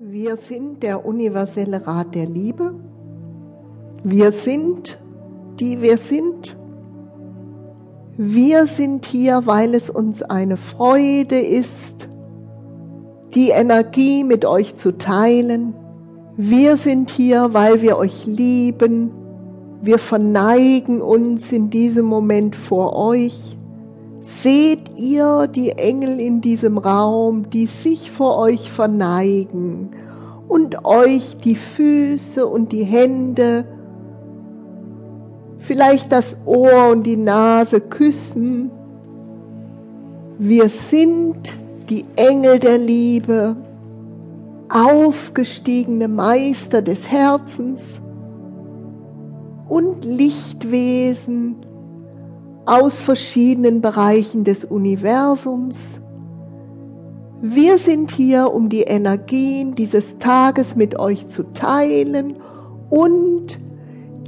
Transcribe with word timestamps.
Wir 0.00 0.36
sind 0.36 0.84
der 0.84 1.04
universelle 1.04 1.84
Rat 1.84 2.14
der 2.14 2.26
Liebe. 2.26 2.72
Wir 4.04 4.30
sind, 4.30 4.96
die 5.58 5.82
wir 5.82 5.98
sind. 5.98 6.56
Wir 8.16 8.68
sind 8.68 9.06
hier, 9.06 9.42
weil 9.46 9.74
es 9.74 9.90
uns 9.90 10.22
eine 10.22 10.56
Freude 10.56 11.40
ist, 11.40 12.08
die 13.34 13.50
Energie 13.50 14.22
mit 14.22 14.44
euch 14.44 14.76
zu 14.76 14.96
teilen. 14.96 15.74
Wir 16.36 16.76
sind 16.76 17.10
hier, 17.10 17.52
weil 17.52 17.82
wir 17.82 17.96
euch 17.96 18.24
lieben. 18.24 19.10
Wir 19.82 19.98
verneigen 19.98 21.02
uns 21.02 21.50
in 21.50 21.70
diesem 21.70 22.06
Moment 22.06 22.54
vor 22.54 22.94
euch. 22.94 23.58
Seht 24.28 24.98
ihr 24.98 25.46
die 25.46 25.70
Engel 25.70 26.20
in 26.20 26.42
diesem 26.42 26.76
Raum, 26.76 27.48
die 27.48 27.64
sich 27.64 28.10
vor 28.10 28.36
euch 28.36 28.70
verneigen 28.70 29.88
und 30.46 30.84
euch 30.84 31.38
die 31.38 31.56
Füße 31.56 32.46
und 32.46 32.70
die 32.70 32.84
Hände, 32.84 33.64
vielleicht 35.56 36.12
das 36.12 36.36
Ohr 36.44 36.90
und 36.92 37.04
die 37.04 37.16
Nase 37.16 37.80
küssen? 37.80 38.70
Wir 40.38 40.68
sind 40.68 41.58
die 41.88 42.04
Engel 42.16 42.58
der 42.58 42.76
Liebe, 42.76 43.56
aufgestiegene 44.68 46.06
Meister 46.06 46.82
des 46.82 47.10
Herzens 47.10 47.82
und 49.68 50.04
Lichtwesen, 50.04 51.56
aus 52.68 53.00
verschiedenen 53.00 53.80
Bereichen 53.80 54.44
des 54.44 54.64
Universums. 54.64 55.78
Wir 57.40 57.78
sind 57.78 58.10
hier, 58.10 58.52
um 58.52 58.68
die 58.68 58.82
Energien 58.82 59.74
dieses 59.74 60.18
Tages 60.18 60.76
mit 60.76 60.98
euch 60.98 61.28
zu 61.28 61.44
teilen 61.54 62.36
und 62.90 63.58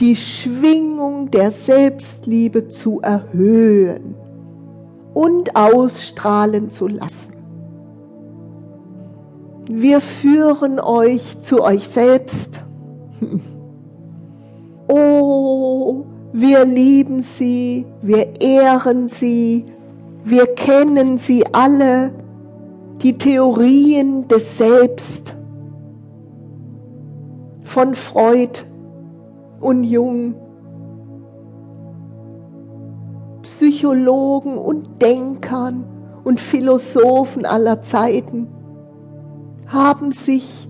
die 0.00 0.14
Schwingung 0.14 1.32
der 1.32 1.50
Selbstliebe 1.50 2.68
zu 2.68 3.00
erhöhen 3.00 4.14
und 5.14 5.56
ausstrahlen 5.56 6.70
zu 6.70 6.86
lassen. 6.86 7.32
Wir 9.68 10.00
führen 10.00 10.78
euch 10.78 11.40
zu 11.40 11.62
euch 11.62 11.88
selbst. 11.88 12.60
Oh, 14.90 16.06
wir 16.32 16.64
lieben 16.64 17.22
sie, 17.22 17.86
wir 18.02 18.40
ehren 18.40 19.08
sie, 19.08 19.64
wir 20.24 20.46
kennen 20.46 21.18
sie 21.18 21.44
alle, 21.52 22.12
die 23.02 23.16
Theorien 23.16 24.26
des 24.28 24.58
Selbst 24.58 25.34
von 27.62 27.94
Freud 27.94 28.60
und 29.60 29.84
Jung, 29.84 30.34
Psychologen 33.42 34.58
und 34.58 35.00
Denkern 35.00 35.84
und 36.24 36.40
Philosophen 36.40 37.46
aller 37.46 37.82
Zeiten 37.82 38.48
haben 39.66 40.12
sich 40.12 40.68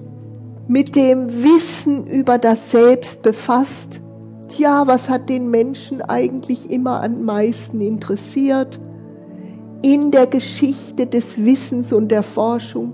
mit 0.67 0.97
dem 0.97 1.43
Wissen 1.43 2.07
über 2.07 2.39
das 2.39 2.71
Selbst 2.71 3.23
befasst 3.23 4.01
ja, 4.57 4.87
was 4.87 5.09
hat 5.09 5.29
den 5.29 5.51
Menschen 5.51 6.01
eigentlich 6.03 6.71
immer 6.71 7.03
am 7.03 7.25
meisten 7.25 7.81
interessiert? 7.81 8.81
In 9.83 10.11
der 10.11 10.27
Geschichte 10.27 11.07
des 11.07 11.43
Wissens 11.45 11.93
und 11.93 12.09
der 12.09 12.23
Forschung 12.23 12.93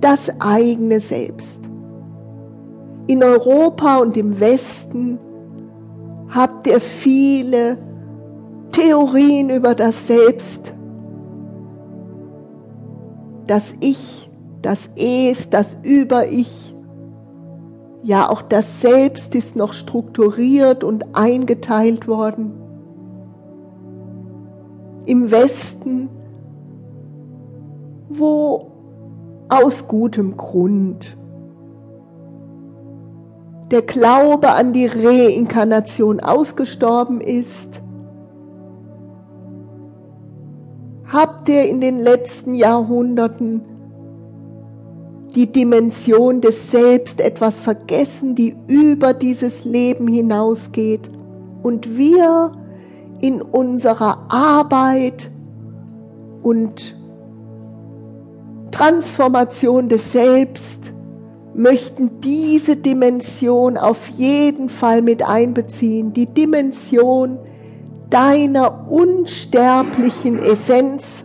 das 0.00 0.30
eigene 0.40 1.00
Selbst. 1.00 1.60
In 3.06 3.24
Europa 3.24 3.98
und 3.98 4.16
im 4.16 4.38
Westen 4.38 5.18
habt 6.28 6.66
ihr 6.66 6.80
viele 6.80 7.78
Theorien 8.72 9.50
über 9.50 9.74
das 9.74 10.06
Selbst, 10.06 10.74
das 13.46 13.72
Ich, 13.80 14.30
das 14.60 14.90
Es, 14.94 15.48
das 15.48 15.78
Über-Ich, 15.82 16.74
ja, 18.02 18.28
auch 18.28 18.42
das 18.42 18.80
Selbst 18.80 19.34
ist 19.34 19.56
noch 19.56 19.72
strukturiert 19.72 20.84
und 20.84 21.16
eingeteilt 21.16 22.06
worden. 22.06 22.52
Im 25.06 25.30
Westen, 25.30 26.08
wo 28.08 28.70
aus 29.48 29.88
gutem 29.88 30.36
Grund 30.36 31.16
der 33.70 33.82
Glaube 33.82 34.50
an 34.50 34.72
die 34.72 34.86
Reinkarnation 34.86 36.20
ausgestorben 36.20 37.20
ist, 37.20 37.82
habt 41.10 41.48
ihr 41.48 41.68
in 41.68 41.80
den 41.80 41.98
letzten 41.98 42.54
Jahrhunderten 42.54 43.62
die 45.34 45.50
Dimension 45.50 46.40
des 46.40 46.70
Selbst 46.70 47.20
etwas 47.20 47.58
vergessen, 47.58 48.34
die 48.34 48.56
über 48.66 49.12
dieses 49.14 49.64
Leben 49.64 50.08
hinausgeht. 50.08 51.10
Und 51.62 51.96
wir 51.96 52.52
in 53.20 53.42
unserer 53.42 54.26
Arbeit 54.28 55.30
und 56.42 56.96
Transformation 58.70 59.88
des 59.88 60.12
Selbst 60.12 60.92
möchten 61.54 62.20
diese 62.20 62.76
Dimension 62.76 63.76
auf 63.76 64.08
jeden 64.10 64.68
Fall 64.68 65.02
mit 65.02 65.22
einbeziehen, 65.22 66.12
die 66.12 66.26
Dimension 66.26 67.38
deiner 68.10 68.88
unsterblichen 68.90 70.38
Essenz 70.38 71.24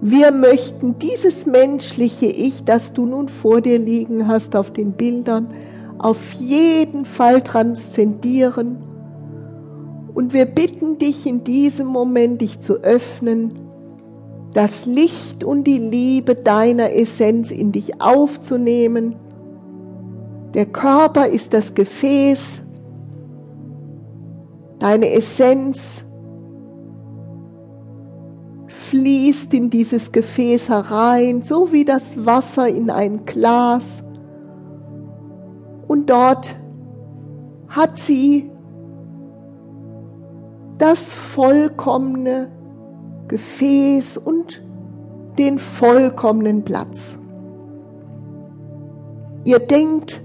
wir 0.00 0.32
möchten 0.32 0.98
dieses 0.98 1.44
menschliche 1.44 2.26
Ich, 2.26 2.64
das 2.64 2.94
du 2.94 3.04
nun 3.04 3.28
vor 3.28 3.60
dir 3.60 3.78
liegen 3.78 4.26
hast 4.26 4.56
auf 4.56 4.72
den 4.72 4.92
Bildern, 4.92 5.48
auf 5.98 6.32
jeden 6.32 7.04
Fall 7.04 7.42
transzendieren. 7.42 8.78
Und 10.14 10.32
wir 10.32 10.46
bitten 10.46 10.96
dich 10.96 11.26
in 11.26 11.44
diesem 11.44 11.86
Moment, 11.86 12.40
dich 12.40 12.60
zu 12.60 12.76
öffnen, 12.76 13.58
das 14.54 14.86
Licht 14.86 15.44
und 15.44 15.64
die 15.64 15.78
Liebe 15.78 16.34
deiner 16.34 16.92
Essenz 16.94 17.50
in 17.50 17.70
dich 17.70 18.00
aufzunehmen. 18.00 19.16
Der 20.54 20.66
Körper 20.66 21.28
ist 21.28 21.52
das 21.52 21.74
Gefäß, 21.74 22.62
deine 24.78 25.10
Essenz 25.10 26.04
fließt 28.90 29.54
in 29.54 29.70
dieses 29.70 30.10
Gefäß 30.10 30.68
herein, 30.68 31.42
so 31.42 31.72
wie 31.72 31.84
das 31.84 32.12
Wasser 32.26 32.66
in 32.68 32.90
ein 32.90 33.24
Glas. 33.24 34.02
Und 35.86 36.10
dort 36.10 36.56
hat 37.68 37.98
sie 37.98 38.50
das 40.78 41.12
vollkommene 41.12 42.50
Gefäß 43.28 44.16
und 44.16 44.60
den 45.38 45.58
vollkommenen 45.58 46.64
Platz. 46.64 47.16
Ihr 49.44 49.60
denkt, 49.60 50.20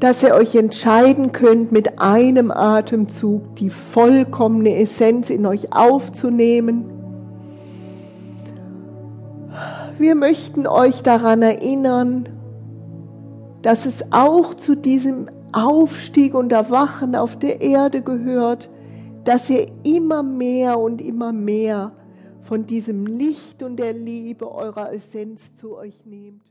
dass 0.00 0.22
ihr 0.22 0.34
euch 0.34 0.54
entscheiden 0.54 1.32
könnt, 1.32 1.72
mit 1.72 1.98
einem 2.00 2.50
Atemzug 2.50 3.56
die 3.56 3.70
vollkommene 3.70 4.76
Essenz 4.76 5.30
in 5.30 5.46
euch 5.46 5.72
aufzunehmen. 5.72 6.90
Wir 9.98 10.14
möchten 10.14 10.66
euch 10.66 11.02
daran 11.02 11.42
erinnern, 11.42 12.28
dass 13.62 13.86
es 13.86 14.04
auch 14.10 14.54
zu 14.54 14.74
diesem 14.74 15.26
Aufstieg 15.52 16.34
und 16.34 16.52
Erwachen 16.52 17.14
auf 17.14 17.38
der 17.38 17.60
Erde 17.60 18.02
gehört, 18.02 18.68
dass 19.24 19.48
ihr 19.48 19.66
immer 19.84 20.22
mehr 20.22 20.78
und 20.78 21.00
immer 21.00 21.32
mehr 21.32 21.92
von 22.42 22.66
diesem 22.66 23.06
Licht 23.06 23.62
und 23.62 23.76
der 23.76 23.92
Liebe 23.92 24.52
eurer 24.52 24.92
Essenz 24.92 25.40
zu 25.56 25.76
euch 25.76 26.04
nehmt. 26.04 26.42